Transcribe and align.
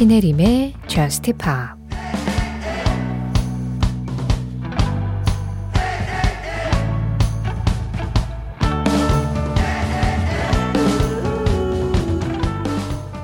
신혜림의 0.00 0.72
Just 0.86 1.30
Pop 1.34 1.78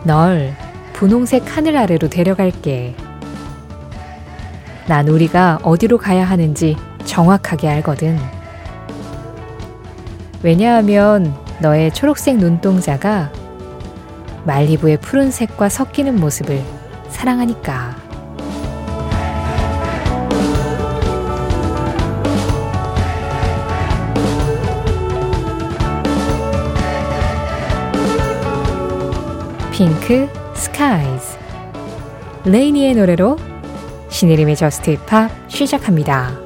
널 0.04 0.54
분홍색 0.92 1.56
하늘 1.56 1.78
아래로 1.78 2.10
데려갈게. 2.10 2.95
난 4.86 5.08
우리가 5.08 5.61
어디로 5.62 5.96
가야 5.96 6.27
하는지 6.27 6.77
정확하게 7.06 7.70
알거든. 7.70 8.18
왜냐하면 10.43 11.34
너의 11.62 11.95
초록색 11.95 12.36
눈동자가 12.36 13.32
말리부의 14.46 14.98
푸른색과 14.98 15.68
섞이는 15.68 16.18
모습을 16.20 16.62
사랑하니까. 17.16 17.97
Pink 29.73 30.28
Skies 30.55 31.38
레이니의 32.45 32.95
노래로 32.95 33.39
신혜림의 34.11 34.56
Just 34.56 34.98
Pop 35.06 35.30
시작합니다. 35.48 36.39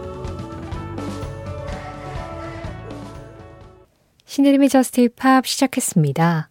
신혜림의 4.24 4.68
Just 4.68 5.09
Pop 5.16 5.46
시작했습니다. 5.46 6.48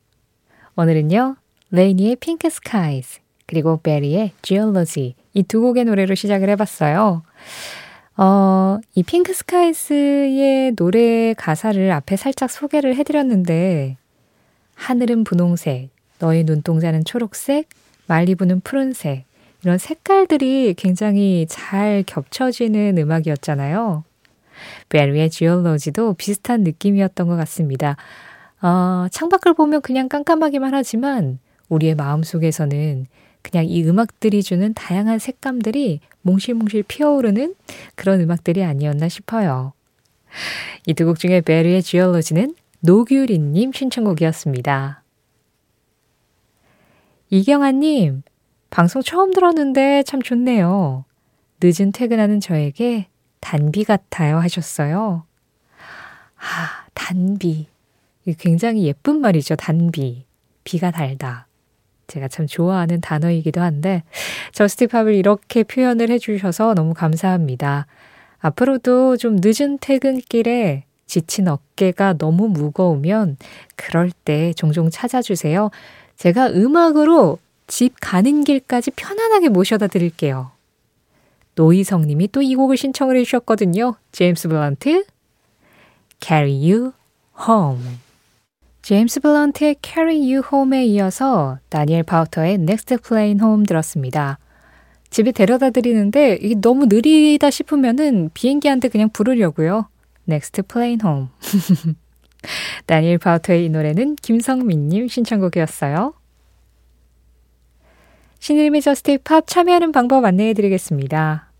오늘은요. 0.76 1.38
레이니의 1.72 2.17
Pink 2.17 2.50
Skies 2.50 3.19
그리고 3.50 3.80
베리의 3.81 4.33
지올로지 4.44 5.16
이두 5.33 5.61
곡의 5.61 5.86
노래로 5.86 6.14
시작을 6.14 6.50
해봤어요. 6.50 7.23
어, 8.16 8.78
이 8.94 9.02
Pink 9.02 9.33
Skies의 9.33 10.75
노래 10.75 11.33
가사를 11.33 11.92
앞에 11.92 12.16
살짝 12.16 12.52
소개를 12.52 12.95
해드렸는데 12.95 13.97
하늘은 14.75 15.23
분홍색, 15.23 15.89
너의 16.20 16.44
눈동자는 16.44 17.05
초록색, 17.05 17.67
말리부는 18.05 18.59
푸른색 18.59 19.25
이런 19.64 19.80
색깔들이 19.80 20.75
굉장히 20.77 21.47
잘 21.50 22.03
겹쳐지는 22.05 23.00
음악이었잖아요. 23.00 24.03
베리의 24.89 25.31
지올로지도 25.31 26.14
비슷한 26.14 26.61
느낌이었던 26.61 27.27
것 27.27 27.36
같습니다. 27.36 27.97
어, 28.61 29.08
창밖을 29.09 29.55
보면 29.55 29.81
그냥 29.81 30.08
깜깜하기만 30.08 30.75
하지만 30.75 31.39
우리의 31.70 31.95
마음속에서는 31.95 33.08
그냥 33.42 33.66
이 33.66 33.84
음악들이 33.84 34.44
주는 34.44 34.73
다양한 34.73 35.20
색감들이 35.20 36.02
몽실몽실 36.22 36.84
피어오르는 36.84 37.56
그런 37.95 38.20
음악들이 38.22 38.64
아니었나 38.64 39.08
싶어요. 39.09 39.73
이 40.86 40.94
두 40.94 41.06
곡 41.06 41.20
중에 41.20 41.42
베리의 41.42 41.82
지올로지는 41.84 42.54
노규리님 42.82 43.72
신청곡이었습니다. 43.73 45.04
이경아님, 47.32 48.23
방송 48.70 49.02
처음 49.02 49.32
들었는데 49.34 50.04
참 50.04 50.22
좋네요. 50.22 51.06
늦은 51.62 51.92
퇴근하는 51.92 52.40
저에게 52.40 53.08
단비 53.40 53.84
같아요 53.84 54.38
하셨어요. 54.40 55.26
아, 56.38 56.86
단비. 56.94 57.67
굉장히 58.38 58.84
예쁜 58.86 59.20
말이죠, 59.22 59.56
단비. 59.56 60.26
비가 60.64 60.92
달다. 60.92 61.48
제가 62.09 62.27
참 62.27 62.45
좋아하는 62.47 62.99
단어이기도 62.99 63.61
한데, 63.61 64.03
저스티팝을 64.52 65.15
이렇게 65.15 65.64
표현을 65.64 66.09
해주셔서 66.09 66.73
너무 66.73 66.93
감사합니다. 66.93 67.87
앞으로도 68.39 69.15
좀 69.17 69.37
늦은 69.42 69.77
퇴근길에 69.80 70.83
지친 71.05 71.48
어깨가 71.48 72.14
너무 72.17 72.48
무거우면 72.49 73.37
그럴 73.75 74.11
때 74.11 74.53
종종 74.53 74.89
찾아주세요. 74.89 75.71
제가 76.17 76.49
음악으로 76.49 77.39
집 77.67 77.95
가는 77.99 78.43
길까지 78.43 78.92
편안하게 78.92 79.49
모셔다 79.49 79.87
드릴게요. 79.87 80.52
노희성 81.55 82.03
님이 82.03 82.27
또 82.27 82.42
이 82.42 82.55
곡을 82.55 82.77
신청을 82.77 83.17
해주셨거든요. 83.17 83.95
제임스 84.11 84.48
블런트, 84.48 85.05
Carry 86.21 86.71
You 86.71 86.93
Home. 87.48 88.08
제임스 88.89 89.20
블런트의 89.20 89.76
Carry 89.83 90.16
You 90.16 90.42
Home에 90.52 90.83
이어서 90.86 91.60
다니엘 91.70 92.02
파우터의 92.02 92.55
Next 92.55 92.98
Plane 93.08 93.39
Home 93.39 93.67
들었습니다. 93.67 94.39
집에 95.11 95.32
데려다 95.32 95.70
드리는데 95.70 96.39
이게 96.42 96.55
너무 96.60 96.88
느리다 96.88 97.52
싶으면은 97.52 98.32
비행기한테 98.33 98.88
그냥 98.88 99.10
부르려고요. 99.14 99.88
Next 100.28 100.64
Plane 100.64 100.98
Home. 101.05 101.28
다니엘 102.88 103.20
파우터의 103.20 103.66
이 103.66 103.70
노래는 103.70 104.16
김성민님 104.16 105.08
신청곡이었어요. 105.08 106.16
신혜림의 108.39 108.82
Just 108.82 109.20
Pop 109.23 109.45
참여하는 109.45 109.92
방법 109.92 110.26
안내해 110.26 110.55
드리겠습니다. 110.55 111.52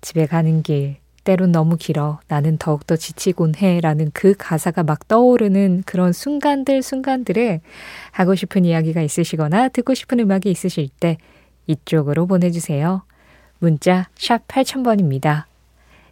집에 0.00 0.26
가는 0.26 0.62
길, 0.62 0.98
때론 1.24 1.52
너무 1.52 1.76
길어. 1.76 2.20
나는 2.28 2.58
더욱더 2.58 2.96
지치곤 2.96 3.54
해. 3.56 3.80
라는 3.80 4.10
그 4.12 4.34
가사가 4.36 4.82
막 4.82 5.06
떠오르는 5.08 5.84
그런 5.86 6.12
순간들, 6.12 6.82
순간들에 6.82 7.60
하고 8.10 8.34
싶은 8.34 8.64
이야기가 8.64 9.02
있으시거나 9.02 9.68
듣고 9.68 9.94
싶은 9.94 10.20
음악이 10.20 10.50
있으실 10.50 10.88
때 11.00 11.18
이쪽으로 11.66 12.26
보내주세요. 12.26 13.02
문자, 13.58 14.08
샵 14.16 14.46
8000번입니다. 14.48 15.44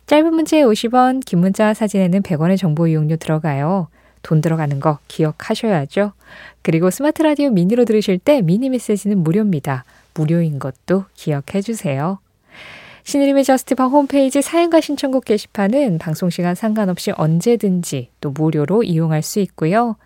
짧은 0.07 0.35
문자에 0.35 0.63
50원, 0.63 1.25
긴 1.25 1.41
문자 1.41 1.75
사진에는 1.75 2.23
100원의 2.23 2.57
정보 2.57 2.87
이용료 2.87 3.17
들어가요. 3.17 3.89
돈 4.23 4.41
들어가는 4.41 4.81
거 4.81 4.99
기억하셔야죠. 5.09 6.13
그리고 6.63 6.91
스마트 6.91 7.23
라디오 7.23 7.51
미니로 7.51 7.85
들으실 7.85 8.19
때 8.19 8.43
미니 8.43 8.69
메시지는 8.69 9.19
무료입니다. 9.19 9.85
무료인 10.15 10.59
것도 10.59 11.05
기억해 11.15 11.63
주세요. 11.63 12.19
신의림의 13.05 13.45
저스티팝 13.45 13.91
홈페이지 13.91 14.43
사연과 14.43 14.81
신청곡 14.81 15.25
게시판은 15.25 15.99
방송시간 15.99 16.55
상관없이 16.55 17.13
언제든지 17.13 18.11
또 18.21 18.31
무료로 18.31 18.83
이용할 18.83 19.23
수 19.23 19.41
있고요. 19.41 19.97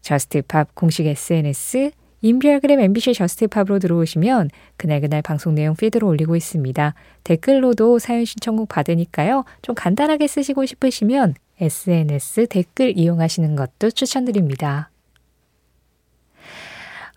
저스티팝 0.00 0.74
공식 0.74 1.06
SNS, 1.06 1.92
인별그램 2.22 2.80
MBC 2.80 3.14
저스티팝으로 3.14 3.78
들어오시면 3.80 4.50
그날그날 4.76 5.22
방송 5.22 5.54
내용 5.54 5.74
피드로 5.74 6.06
올리고 6.06 6.36
있습니다. 6.36 6.94
댓글로도 7.24 7.98
사연 7.98 8.24
신청곡 8.24 8.68
받으니까요. 8.68 9.44
좀 9.60 9.74
간단하게 9.74 10.28
쓰시고 10.28 10.66
싶으시면 10.66 11.34
SNS 11.60 12.46
댓글 12.46 12.96
이용하시는 12.96 13.56
것도 13.56 13.90
추천드립니다. 13.90 14.90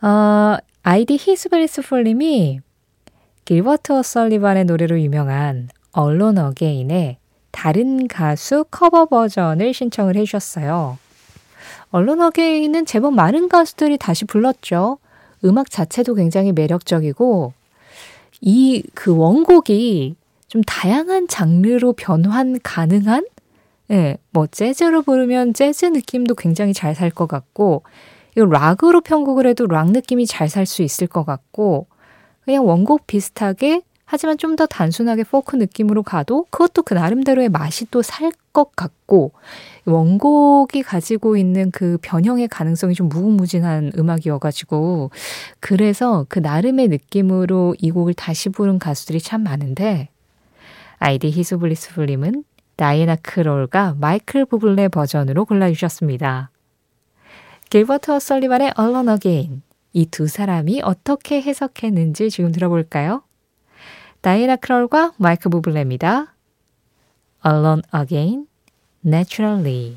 어, 0.02 0.58
아이디 0.84 1.18
히스베리스폴님이 1.20 2.62
길버트 3.46 3.94
어설리반의 3.94 4.66
노래로 4.66 5.00
유명한 5.02 5.70
Alone 5.92 6.38
Again의 6.38 7.18
다른 7.52 8.08
가수 8.08 8.66
커버 8.70 9.06
버전을 9.06 9.74
신청을 9.74 10.16
해주셨어요. 10.18 10.98
Alone 11.92 12.22
Again은 12.22 12.86
제법 12.86 13.14
많은 13.14 13.48
가수들이 13.48 13.98
다시 13.98 14.26
불렀죠. 14.26 14.98
음악 15.46 15.70
자체도 15.70 16.16
굉장히 16.16 16.52
매력적이고 16.52 17.54
이 18.42 18.84
그 18.94 19.16
원곡이 19.16 20.16
좀 20.48 20.62
다양한 20.64 21.28
장르로 21.28 21.94
변환 21.94 22.60
가능한 22.62 23.26
예, 23.92 24.18
뭐 24.32 24.48
재즈로 24.48 25.04
부르면 25.04 25.54
재즈 25.54 25.86
느낌도 25.86 26.36
굉장히 26.36 26.74
잘 26.74 26.96
살 26.96 27.12
것 27.12 27.28
같고 27.28 27.84
이거 28.36 28.46
락으로 28.46 29.02
편곡을 29.02 29.46
해도 29.48 29.68
락 29.68 29.92
느낌이 29.92 30.26
잘 30.26 30.50
살 30.50 30.66
수 30.66 30.82
있을 30.82 31.08
것 31.08 31.24
같고 31.24 31.88
그냥 32.46 32.66
원곡 32.68 33.08
비슷하게 33.08 33.82
하지만 34.08 34.38
좀 34.38 34.56
더 34.56 34.66
단순하게 34.68 35.24
포크 35.24 35.56
느낌으로 35.56 36.04
가도 36.04 36.46
그것도 36.52 36.84
그 36.84 36.94
나름대로의 36.94 37.50
맛이 37.50 37.86
또 37.92 38.02
살 38.02 38.32
것 38.54 38.74
같고 38.74 39.34
원곡이 39.86 40.82
가지고 40.84 41.36
있는 41.36 41.72
그 41.72 41.98
변형의 42.02 42.48
가능성이 42.48 42.94
좀 42.94 43.10
무궁무진한 43.10 43.92
음악이어가지고 43.98 45.12
그래서 45.60 46.26
그 46.30 46.40
나름의 46.40 46.88
느낌으로 46.88 47.76
이 47.80 47.92
곡을 47.92 48.14
다시 48.14 48.48
부른 48.48 48.80
가수들이 48.80 49.20
참 49.20 49.44
많은데 49.44 50.08
아이디 51.00 51.32
히스블리스블님은 51.32 52.46
다이애나 52.78 53.18
크롤과 53.18 53.96
마이클 54.00 54.46
부블레 54.46 54.88
버전으로 54.88 55.44
골라주셨습니다. 55.44 56.50
길버트 57.70 58.12
어설리반의 58.12 58.74
Alone 58.80 59.12
Again 59.12 59.62
이 59.96 60.06
두 60.08 60.28
사람이 60.28 60.82
어떻게 60.84 61.42
해석했는지 61.42 62.30
지금 62.30 62.52
들어볼까요? 62.52 63.24
다이나 64.20 64.58
크롤과 64.58 65.14
마이크 65.18 65.48
부블레입니다. 65.50 66.36
Alone 67.46 67.82
Again, 67.96 68.48
Naturally. 69.06 69.96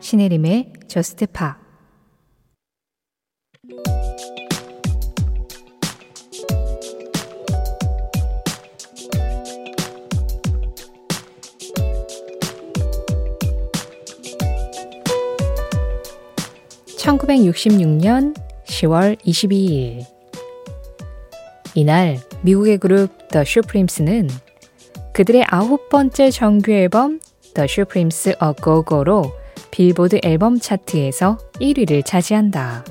신혜림의 0.00 0.72
저스트 0.88 1.26
파 1.26 1.65
(1966년 17.26 18.34
10월 18.66 19.18
22일) 19.20 20.04
이날 21.74 22.18
미국의 22.42 22.78
그룹 22.78 23.28
더 23.28 23.44
슈프림스는 23.44 24.28
그들의 25.12 25.44
아홉 25.48 25.88
번째 25.88 26.30
정규 26.30 26.72
앨범 26.72 27.20
The 27.54 27.66
Supremes 27.68 28.28
A 28.30 28.52
Go 28.62 28.84
Go로 28.86 29.32
빌보드 29.70 30.20
앨범 30.22 30.58
차트에서 30.58 31.38
1위를 31.54 32.04
차지한다. 32.04 32.84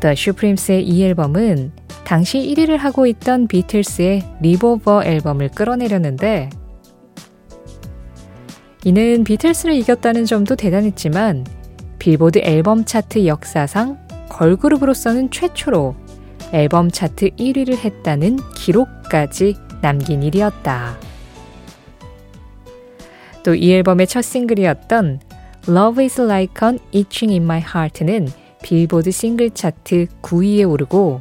The 0.00 0.12
Supremes의 0.12 0.84
이 0.84 1.04
앨범은 1.04 1.72
당시 2.04 2.38
1위를 2.38 2.78
하고 2.78 3.06
있던 3.06 3.48
비틀스의 3.48 4.22
Revolver 4.40 5.04
앨범을 5.04 5.50
끌어내렸는데 5.50 6.50
이는 8.84 9.24
비틀스를 9.24 9.74
이겼다는 9.74 10.24
점도 10.24 10.56
대단했지만 10.56 11.44
빌보드 12.08 12.38
앨범 12.42 12.86
차트 12.86 13.26
역사상 13.26 13.98
걸그룹으로서는 14.30 15.30
최초로 15.30 15.94
앨범 16.54 16.90
차트 16.90 17.32
1위를 17.36 17.76
했다는 17.76 18.38
기록까지 18.54 19.56
남긴 19.82 20.22
일이었다. 20.22 20.96
또 23.44 23.54
이 23.54 23.74
앨범의 23.74 24.06
첫 24.06 24.22
싱글이었던 24.22 25.20
Love 25.68 26.02
is 26.02 26.18
like 26.18 26.66
an 26.66 26.78
itching 26.94 27.30
in 27.30 27.42
my 27.42 27.60
heart는 27.60 28.30
빌보드 28.62 29.10
싱글 29.10 29.50
차트 29.50 30.06
9위에 30.22 30.66
오르고 30.66 31.20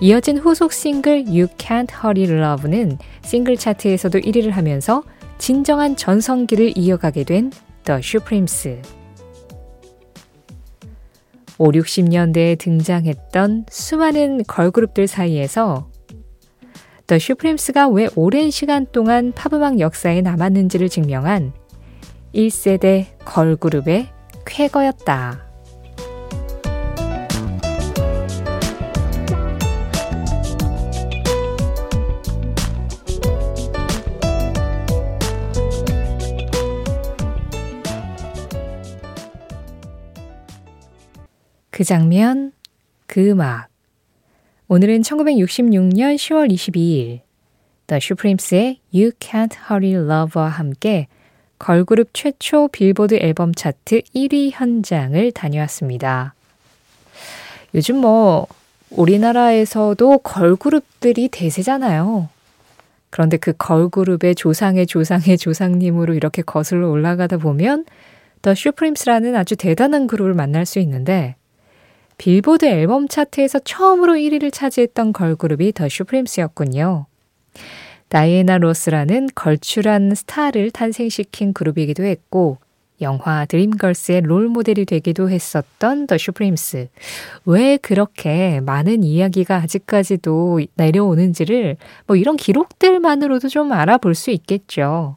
이어진 0.00 0.38
후속 0.38 0.72
싱글 0.72 1.24
You 1.28 1.46
Can't 1.56 1.92
Hurry 1.92 2.28
Love는 2.28 2.98
싱글 3.22 3.56
차트에서도 3.56 4.18
1위를 4.18 4.50
하면서 4.50 5.04
진정한 5.38 5.94
전성기를 5.94 6.76
이어가게 6.76 7.22
된 7.22 7.52
The 7.84 8.00
Supremes. 8.00 9.05
5, 11.58 11.72
60년대에 11.72 12.58
등장했던 12.58 13.66
수많은 13.70 14.44
걸그룹들 14.44 15.06
사이에서 15.06 15.90
더 17.06 17.18
슈프림스가 17.18 17.88
왜 17.88 18.08
오랜 18.16 18.50
시간 18.50 18.86
동안 18.90 19.32
팝음악 19.32 19.78
역사에 19.78 20.22
남았는지를 20.22 20.88
증명한 20.88 21.52
1세대 22.34 23.06
걸그룹의 23.24 24.08
쾌거였다. 24.44 25.45
그 41.76 41.84
장면, 41.84 42.52
그 43.06 43.28
음악. 43.28 43.68
오늘은 44.68 45.02
1966년 45.02 46.16
10월 46.16 46.50
22일 46.50 47.20
The 47.86 47.98
Supremes의 48.02 48.80
You 48.94 49.10
Can't 49.20 49.52
Hurry 49.70 49.92
Love와 49.92 50.48
함께 50.48 51.06
걸그룹 51.58 52.14
최초 52.14 52.68
빌보드 52.68 53.18
앨범 53.20 53.54
차트 53.54 54.00
1위 54.14 54.52
현장을 54.54 55.32
다녀왔습니다. 55.32 56.32
요즘 57.74 57.96
뭐 57.96 58.46
우리나라에서도 58.88 60.20
걸그룹들이 60.20 61.28
대세잖아요. 61.28 62.30
그런데 63.10 63.36
그 63.36 63.52
걸그룹의 63.52 64.34
조상의 64.36 64.86
조상의 64.86 65.36
조상님으로 65.36 66.14
이렇게 66.14 66.40
거슬러 66.40 66.88
올라가다 66.88 67.36
보면 67.36 67.84
더 68.40 68.54
슈프림스라는 68.54 69.36
아주 69.36 69.56
대단한 69.56 70.06
그룹을 70.06 70.32
만날 70.32 70.64
수 70.64 70.78
있는데 70.78 71.36
빌보드 72.18 72.64
앨범 72.64 73.08
차트에서 73.08 73.58
처음으로 73.60 74.14
1위를 74.14 74.52
차지했던 74.52 75.12
걸그룹이 75.12 75.72
더 75.72 75.88
슈프림스였군요. 75.88 77.06
다이애나 78.08 78.58
로스라는 78.58 79.28
걸출한 79.34 80.14
스타를 80.14 80.70
탄생시킨 80.70 81.52
그룹이기도 81.52 82.04
했고 82.04 82.58
영화 83.00 83.44
드림걸스의 83.44 84.22
롤 84.22 84.48
모델이 84.48 84.86
되기도 84.86 85.28
했었던 85.28 86.06
더 86.06 86.16
슈프림스. 86.16 86.88
왜 87.44 87.76
그렇게 87.76 88.60
많은 88.60 89.04
이야기가 89.04 89.56
아직까지도 89.56 90.60
내려오는지를 90.76 91.76
뭐 92.06 92.16
이런 92.16 92.36
기록들만으로도 92.36 93.48
좀 93.48 93.72
알아볼 93.72 94.14
수 94.14 94.30
있겠죠. 94.30 95.16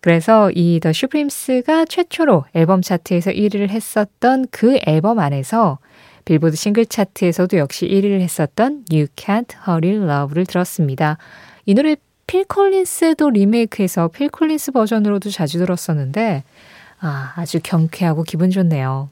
그래서 0.00 0.50
이 0.54 0.78
더 0.80 0.92
슈프림스가 0.92 1.86
최초로 1.86 2.44
앨범 2.54 2.82
차트에서 2.82 3.30
1위를 3.32 3.68
했었던 3.70 4.46
그 4.50 4.78
앨범 4.86 5.18
안에서 5.18 5.78
빌보드 6.24 6.56
싱글 6.56 6.86
차트에서도 6.86 7.56
역시 7.56 7.86
1위를 7.88 8.20
했었던 8.20 8.84
You 8.92 9.06
Can't 9.16 9.54
Hurry 9.66 9.96
Love를 10.08 10.46
들었습니다. 10.46 11.18
이 11.66 11.74
노래 11.74 11.96
필 12.26 12.44
콜린스도 12.44 13.30
리메이크해서 13.30 14.08
필 14.08 14.28
콜린스 14.28 14.72
버전으로도 14.72 15.30
자주 15.30 15.58
들었었는데 15.58 16.44
아, 17.00 17.32
아주 17.36 17.58
경쾌하고 17.62 18.22
기분 18.24 18.50
좋네요. 18.50 19.08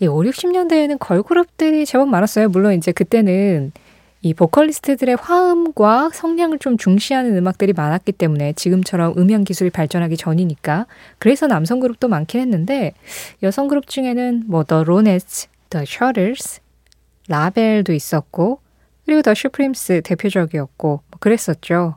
이 0.00 0.06
5, 0.06 0.16
60년대에는 0.22 0.98
걸그룹들이 0.98 1.86
제법 1.86 2.08
많았어요. 2.08 2.48
물론 2.48 2.74
이제 2.74 2.90
그때는 2.90 3.70
이 4.22 4.34
보컬리스트들의 4.34 5.16
화음과 5.16 6.10
성량을 6.12 6.58
좀 6.58 6.76
중시하는 6.76 7.36
음악들이 7.36 7.72
많았기 7.72 8.12
때문에 8.12 8.52
지금처럼 8.52 9.14
음향 9.16 9.44
기술이 9.44 9.70
발전하기 9.70 10.18
전이니까 10.18 10.86
그래서 11.18 11.46
남성 11.46 11.80
그룹도 11.80 12.08
많긴 12.08 12.40
했는데 12.40 12.92
여성 13.42 13.66
그룹 13.66 13.86
중에는 13.86 14.44
뭐 14.46 14.64
The 14.64 14.82
Ronettes, 14.82 15.48
The 15.70 15.84
Shutters, 15.84 16.60
라벨도 17.28 17.94
있었고 17.94 18.60
그리고 19.06 19.22
The 19.22 19.32
Supremes 19.32 20.02
대표적이었고 20.02 20.88
뭐 20.88 21.18
그랬었죠. 21.18 21.96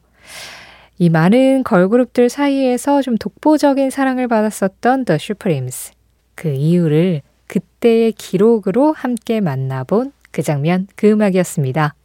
이 1.00 1.10
많은 1.10 1.64
걸그룹들 1.64 2.30
사이에서 2.30 3.02
좀 3.02 3.18
독보적인 3.18 3.90
사랑을 3.90 4.30
받았었던 4.30 5.04
The 5.04 5.16
Supremes 5.16 5.92
그 6.36 6.50
이유를 6.50 7.22
그때의 7.48 8.14
기록으로 8.14 8.94
함께 8.94 9.42
만나본 9.42 10.14
그 10.34 10.42
장면, 10.42 10.88
그 10.98 11.10
음악이었습니다. 11.10 11.96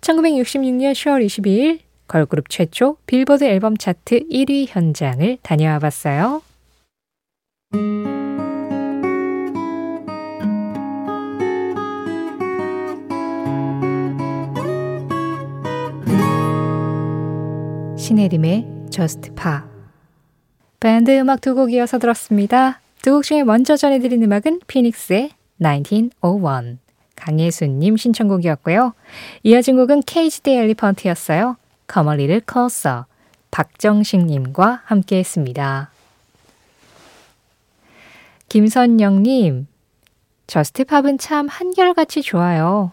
1966년 0.00 0.92
10월 0.92 1.24
22일 1.24 1.78
걸그룹 2.08 2.48
최초 2.48 2.96
빌보드 3.06 3.44
앨범 3.44 3.76
차트 3.76 4.26
1위 4.28 4.66
현장을 4.68 5.38
다녀와 5.42 5.78
봤어요. 5.78 6.42
신혜림의 17.96 18.66
Just 18.90 19.30
Pa 19.34 19.60
밴드 20.80 21.10
음악 21.18 21.40
두 21.40 21.54
곡 21.54 21.72
이어서 21.72 21.98
들었습니다. 21.98 22.80
두 23.02 23.12
곡 23.12 23.24
중에 23.24 23.42
먼저 23.44 23.76
전해드린 23.76 24.22
음악은 24.22 24.60
피닉스의 24.66 25.30
1901 25.60 26.78
강예수님 27.16 27.96
신청곡이었고요. 27.96 28.94
이어진 29.42 29.76
곡은 29.76 30.02
케이지 30.02 30.42
데 30.42 30.58
엘리펀트였어요. 30.58 31.56
Little 31.88 32.40
closer. 32.50 33.04
박정식님과 33.50 34.82
함께 34.84 35.18
했습니다. 35.18 35.90
김선영님, 38.48 39.66
저스트팝은 40.46 41.18
참 41.18 41.48
한결같이 41.48 42.22
좋아요. 42.22 42.92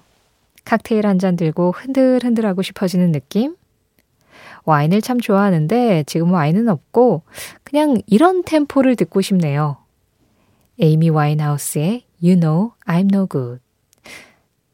칵테일 0.66 1.06
한 1.06 1.20
잔 1.20 1.36
들고 1.36 1.74
흔들흔들하고 1.76 2.62
싶어지는 2.62 3.12
느낌? 3.12 3.56
와인을 4.66 5.02
참 5.02 5.20
좋아하는데 5.20 6.04
지금 6.08 6.32
와인은 6.32 6.70
없고 6.70 7.24
그냥 7.64 8.02
이런 8.08 8.44
템포를 8.44 8.96
듣고 8.96 9.22
싶네요. 9.22 9.78
에이미 10.80 11.10
와인하우스의 11.10 12.06
You 12.24 12.40
Know 12.40 12.72
I'm 12.88 13.14
No 13.14 13.28
Good. 13.28 13.60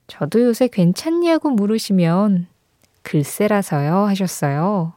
저도 0.08 0.42
요새 0.42 0.68
괜찮냐고 0.68 1.50
물으시면 1.50 2.48
글쎄라서요 3.04 4.06
하셨어요. 4.08 4.94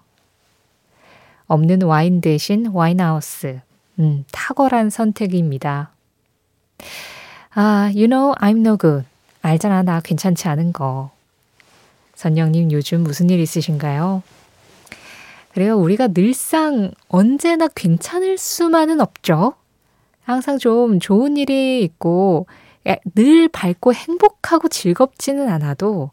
없는 1.47 1.83
와인 1.83 2.21
대신 2.21 2.67
와인하우스. 2.67 3.61
음, 3.99 4.25
탁월한 4.33 4.91
선택입니다. 4.91 5.91
아, 7.55 7.91
you 7.95 8.07
know 8.07 8.35
I'm 8.37 8.61
no 8.61 8.79
good. 8.79 9.07
알잖아, 9.43 9.83
나 9.83 10.01
괜찮지 10.01 10.49
않은 10.49 10.73
거. 10.73 11.11
선영님 12.15 12.73
요즘 12.73 13.03
무슨 13.03 13.29
일 13.31 13.41
있으신가요? 13.41 14.23
그래요. 15.53 15.77
우리가 15.77 16.09
늘상 16.09 16.93
언제나 17.09 17.69
괜찮을 17.69 18.39
수만은 18.39 19.01
없죠. 19.01 19.55
항상 20.25 20.59
좀 20.59 20.99
좋은 21.01 21.37
일이 21.37 21.83
있고 21.83 22.47
늘 23.15 23.49
밝고 23.49 23.95
행복하고 23.95 24.69
즐겁지는 24.69 25.49
않아도 25.49 26.11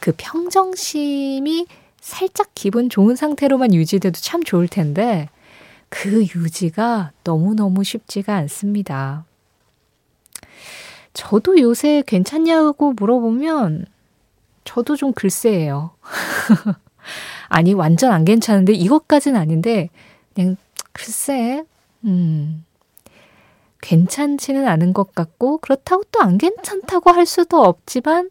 그 0.00 0.12
평정심이 0.16 1.66
살짝 2.00 2.50
기분 2.54 2.88
좋은 2.88 3.16
상태로만 3.16 3.74
유지돼도 3.74 4.20
참 4.20 4.42
좋을 4.42 4.68
텐데 4.68 5.28
그 5.88 6.22
유지가 6.22 7.12
너무너무 7.24 7.84
쉽지가 7.84 8.34
않습니다. 8.36 9.24
저도 11.12 11.58
요새 11.60 12.02
괜찮냐고 12.06 12.92
물어보면 12.92 13.86
저도 14.64 14.96
좀 14.96 15.14
글쎄예요. 15.14 15.92
아니, 17.48 17.72
완전 17.72 18.12
안 18.12 18.26
괜찮은데 18.26 18.74
이것까지는 18.74 19.40
아닌데 19.40 19.88
그냥 20.34 20.56
글쎄, 20.92 21.64
음, 22.04 22.65
괜찮지는 23.86 24.66
않은 24.66 24.92
것 24.92 25.14
같고 25.14 25.58
그렇다고 25.58 26.02
또 26.10 26.20
안 26.20 26.38
괜찮다고 26.38 27.10
할 27.10 27.24
수도 27.26 27.62
없지만 27.62 28.30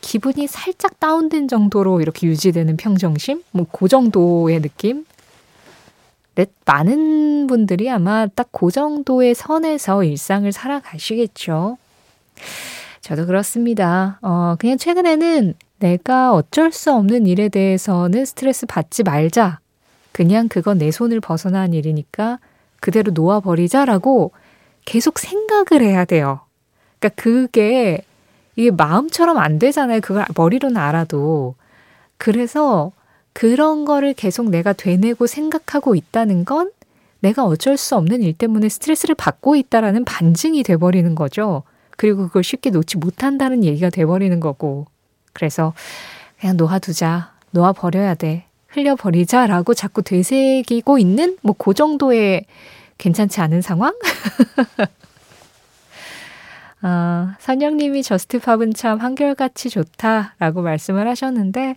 기분이 0.00 0.46
살짝 0.46 1.00
다운된 1.00 1.48
정도로 1.48 2.00
이렇게 2.00 2.26
유지되는 2.26 2.76
평정심? 2.76 3.42
뭐, 3.52 3.66
그 3.70 3.88
정도의 3.88 4.60
느낌? 4.60 5.04
네, 6.34 6.46
많은 6.64 7.46
분들이 7.46 7.90
아마 7.90 8.26
딱 8.26 8.48
그 8.52 8.70
정도의 8.70 9.34
선에서 9.34 10.04
일상을 10.04 10.50
살아가시겠죠. 10.50 11.78
저도 13.00 13.26
그렇습니다. 13.26 14.18
어, 14.22 14.54
그냥 14.58 14.78
최근에는 14.78 15.54
내가 15.80 16.32
어쩔 16.32 16.70
수 16.72 16.92
없는 16.92 17.26
일에 17.26 17.48
대해서는 17.48 18.24
스트레스 18.24 18.66
받지 18.66 19.02
말자. 19.02 19.58
그냥 20.12 20.48
그건 20.48 20.78
내 20.78 20.90
손을 20.90 21.20
벗어난 21.20 21.72
일이니까 21.74 22.38
그대로 22.80 23.12
놓아버리자라고 23.12 24.32
계속 24.84 25.18
생각을 25.18 25.82
해야 25.82 26.04
돼요. 26.04 26.40
그러니까 26.98 27.22
그게 27.22 28.02
이게 28.56 28.70
마음처럼 28.70 29.38
안 29.38 29.58
되잖아요. 29.58 30.00
그걸 30.00 30.24
머리로는 30.36 30.76
알아도. 30.76 31.54
그래서 32.18 32.92
그런 33.32 33.84
거를 33.84 34.12
계속 34.12 34.50
내가 34.50 34.72
되뇌고 34.72 35.26
생각하고 35.26 35.94
있다는 35.94 36.44
건 36.44 36.70
내가 37.20 37.44
어쩔 37.44 37.76
수 37.76 37.96
없는 37.96 38.22
일 38.22 38.34
때문에 38.34 38.68
스트레스를 38.68 39.14
받고 39.14 39.56
있다라는 39.56 40.04
반증이 40.04 40.62
돼버리는 40.64 41.14
거죠. 41.14 41.62
그리고 41.96 42.26
그걸 42.26 42.42
쉽게 42.42 42.70
놓지 42.70 42.98
못한다는 42.98 43.64
얘기가 43.64 43.90
돼버리는 43.90 44.38
거고. 44.40 44.86
그래서 45.32 45.72
그냥 46.40 46.56
놓아두자. 46.56 47.32
놓아버려야 47.52 48.14
돼. 48.14 48.44
흘려버리자라고 48.68 49.74
자꾸 49.74 50.02
되새기고 50.02 50.98
있는 50.98 51.36
뭐 51.42 51.54
그 51.56 51.74
정도의 51.74 52.46
괜찮지 53.02 53.40
않은 53.40 53.62
상황? 53.62 53.92
아, 56.82 57.34
선영님이 57.40 58.02
저스트팝은 58.04 58.74
참 58.74 58.98
한결같이 59.00 59.70
좋다라고 59.70 60.62
말씀을 60.62 61.08
하셨는데, 61.08 61.76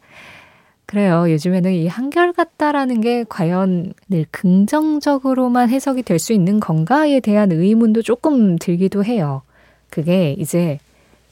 그래요. 0.86 1.26
요즘에는 1.32 1.74
이 1.74 1.88
한결같다라는 1.88 3.02
게 3.02 3.26
과연 3.28 3.94
늘 4.08 4.26
긍정적으로만 4.30 5.70
해석이 5.70 6.04
될 6.04 6.20
수 6.20 6.32
있는 6.32 6.60
건가에 6.60 7.20
대한 7.22 7.52
의문도 7.52 8.04
조금 8.04 8.56
들기도 8.60 9.04
해요. 9.04 9.42
그게 9.90 10.36
이제 10.38 10.78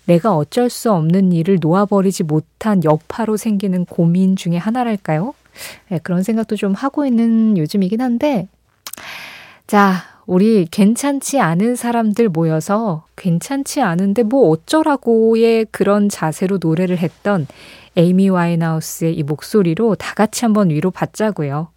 내가 0.05 0.35
어쩔 0.35 0.71
수 0.71 0.91
없는 0.91 1.31
일을 1.33 1.59
놓아버리지 1.61 2.23
못한 2.23 2.83
여파로 2.83 3.37
생기는 3.37 3.85
고민 3.85 4.35
중에 4.35 4.57
하나랄까요? 4.57 5.35
네, 5.89 5.99
그런 6.01 6.23
생각도 6.23 6.55
좀 6.55 6.73
하고 6.73 7.05
있는 7.05 7.55
요즘이긴 7.55 8.01
한데, 8.01 8.47
자, 9.73 10.03
우리 10.27 10.67
괜찮지 10.69 11.39
않은 11.39 11.75
사람들 11.75 12.29
모여서 12.29 13.07
괜찮지 13.15 13.81
않은데 13.81 14.21
뭐 14.21 14.49
어쩌라고의 14.49 15.65
그런 15.71 16.09
자세로 16.09 16.59
노래를 16.61 16.99
했던 16.99 17.47
에이미 17.97 18.29
와인하우스의 18.29 19.17
이 19.17 19.23
목소리로 19.23 19.95
다 19.95 20.13
같이 20.13 20.45
한번 20.45 20.69
위로 20.69 20.91
받자고요. 20.91 21.69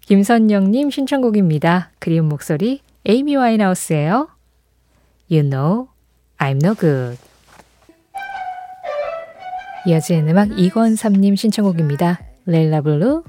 김선영님 0.00 0.88
신청곡입니다. 0.88 1.90
그리운 1.98 2.26
목소리 2.26 2.80
에이미 3.04 3.36
와인하우스예요. 3.36 4.30
You 5.30 5.50
know 5.50 5.88
I'm 6.38 6.64
no 6.64 6.74
good. 6.74 7.18
이어지는 9.86 10.30
음악 10.30 10.58
이권삼님 10.58 11.36
신청곡입니다. 11.36 12.20
렐라 12.46 12.80
블루 12.80 13.24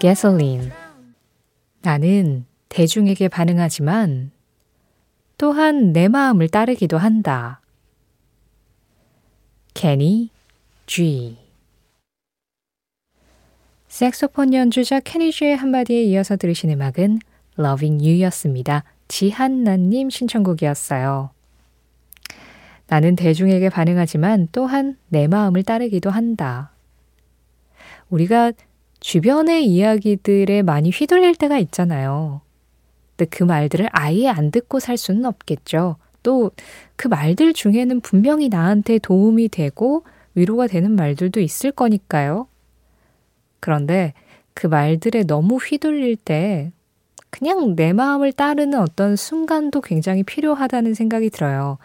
게솔린 0.00 0.72
나는 1.80 2.46
대중에게 2.74 3.28
반응하지만 3.28 4.32
또한 5.38 5.92
내 5.92 6.08
마음을 6.08 6.48
따르기도 6.48 6.98
한다. 6.98 7.60
케니 9.74 10.30
G 10.86 11.36
색소폰 13.86 14.54
연주자 14.54 14.98
케니 14.98 15.30
G의 15.30 15.56
한마디에 15.56 16.02
이어서 16.02 16.36
들으신 16.36 16.70
음악은 16.70 17.20
Loving 17.56 18.04
You였습니다. 18.04 18.82
지한나님 19.06 20.10
신청곡이었어요. 20.10 21.30
나는 22.88 23.14
대중에게 23.14 23.68
반응하지만 23.68 24.48
또한 24.50 24.96
내 25.10 25.28
마음을 25.28 25.62
따르기도 25.62 26.10
한다. 26.10 26.72
우리가 28.10 28.50
주변의 28.98 29.64
이야기들에 29.64 30.62
많이 30.62 30.90
휘둘릴 30.90 31.36
때가 31.36 31.58
있잖아요. 31.58 32.40
근데 33.16 33.28
그 33.30 33.44
말들을 33.44 33.88
아예 33.92 34.28
안 34.28 34.50
듣고 34.50 34.80
살 34.80 34.96
수는 34.96 35.24
없겠죠. 35.24 35.96
또 36.22 36.50
그 36.96 37.08
말들 37.08 37.52
중에는 37.52 38.00
분명히 38.00 38.48
나한테 38.48 38.98
도움이 38.98 39.48
되고 39.48 40.04
위로가 40.34 40.66
되는 40.66 40.92
말들도 40.92 41.40
있을 41.40 41.70
거니까요. 41.72 42.48
그런데 43.60 44.14
그 44.52 44.66
말들에 44.66 45.24
너무 45.24 45.56
휘둘릴 45.56 46.16
때 46.16 46.72
그냥 47.30 47.74
내 47.74 47.92
마음을 47.92 48.32
따르는 48.32 48.78
어떤 48.78 49.16
순간도 49.16 49.80
굉장히 49.80 50.22
필요하다는 50.22 50.94
생각이 50.94 51.30
들어요. 51.30 51.78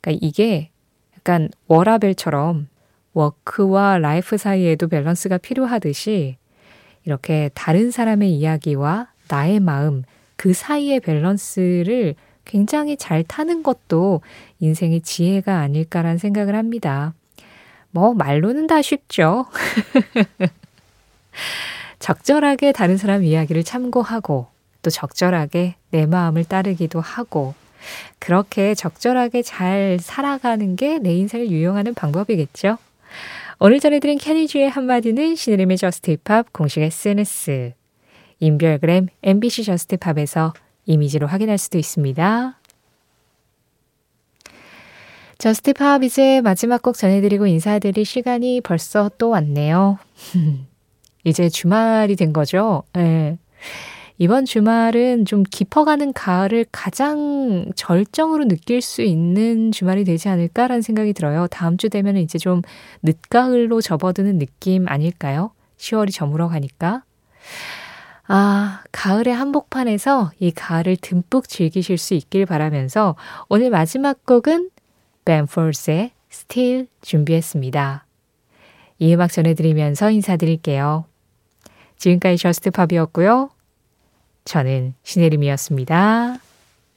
그러니까 0.00 0.24
이게 0.24 0.70
약간 1.16 1.48
워라밸처럼 1.66 2.68
work와 3.12 3.98
life 3.98 4.36
사이에도 4.36 4.88
밸런스가 4.88 5.38
필요하듯이 5.38 6.36
이렇게 7.04 7.50
다른 7.54 7.90
사람의 7.90 8.32
이야기와 8.32 9.08
나의 9.28 9.60
마음, 9.60 10.04
그 10.36 10.52
사이의 10.52 11.00
밸런스를 11.00 12.14
굉장히 12.44 12.96
잘 12.96 13.22
타는 13.22 13.62
것도 13.62 14.20
인생의 14.60 15.00
지혜가 15.00 15.60
아닐까란 15.60 16.18
생각을 16.18 16.54
합니다. 16.54 17.14
뭐, 17.90 18.12
말로는 18.14 18.66
다 18.66 18.82
쉽죠. 18.82 19.46
적절하게 22.00 22.72
다른 22.72 22.96
사람 22.96 23.24
이야기를 23.24 23.64
참고하고, 23.64 24.48
또 24.82 24.90
적절하게 24.90 25.76
내 25.90 26.06
마음을 26.06 26.44
따르기도 26.44 27.00
하고, 27.00 27.54
그렇게 28.18 28.74
적절하게 28.74 29.42
잘 29.42 29.98
살아가는 30.00 30.76
게 30.76 30.98
내 30.98 31.14
인생을 31.14 31.50
운용하는 31.50 31.94
방법이겠죠. 31.94 32.78
오늘 33.60 33.80
전해드린 33.80 34.18
케니 34.18 34.47
G의 34.47 34.68
한마디는 34.68 35.36
신혜림의 35.36 35.76
저스트 35.78 36.10
팝 36.10 36.52
공식 36.52 36.82
SNS 36.82 37.74
인별그램 38.44 39.08
MBC 39.22 39.64
저스트팝에서 39.64 40.52
이미지로 40.84 41.26
확인할 41.26 41.56
수도 41.56 41.78
있습니다. 41.78 42.58
저스트팝 45.38 46.02
이제 46.04 46.40
마지막 46.42 46.82
곡 46.82 46.96
전해드리고 46.96 47.46
인사드릴 47.46 48.04
시간이 48.04 48.60
벌써 48.60 49.10
또 49.18 49.30
왔네요. 49.30 49.98
이제 51.24 51.48
주말이 51.48 52.16
된 52.16 52.32
거죠. 52.32 52.82
네. 52.92 53.38
이번 54.18 54.44
주말은 54.44 55.24
좀 55.24 55.42
깊어가는 55.42 56.12
가을을 56.12 56.66
가장 56.70 57.72
절정으로 57.74 58.46
느낄 58.46 58.80
수 58.80 59.02
있는 59.02 59.72
주말이 59.72 60.04
되지 60.04 60.28
않을까라는 60.28 60.82
생각이 60.82 61.14
들어요. 61.14 61.48
다음 61.48 61.78
주 61.78 61.88
되면 61.88 62.16
이제 62.18 62.38
좀 62.38 62.62
늦가을로 63.02 63.80
접어드는 63.80 64.38
느낌 64.38 64.86
아닐까요? 64.86 65.50
10월이 65.78 66.12
저물어 66.12 66.48
가니까. 66.48 67.02
아, 68.26 68.82
가을의 68.90 69.34
한복판에서 69.34 70.32
이 70.38 70.50
가을을 70.50 70.96
듬뿍 70.96 71.48
즐기실 71.48 71.98
수 71.98 72.14
있길 72.14 72.46
바라면서 72.46 73.16
오늘 73.48 73.70
마지막 73.70 74.24
곡은 74.24 74.70
벤폴스의 75.24 76.12
Still 76.32 76.86
준비했습니다. 77.02 78.06
이 78.98 79.14
음악 79.14 79.30
전해드리면서 79.32 80.10
인사드릴게요. 80.10 81.04
지금까지 81.96 82.38
저스트팝이었고요. 82.38 83.50
저는 84.44 84.94
신혜림이었습니다. 85.02 86.38